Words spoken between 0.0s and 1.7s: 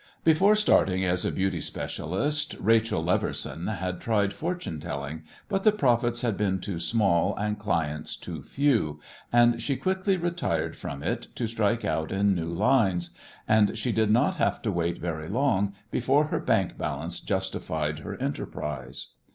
Before starting as a "beauty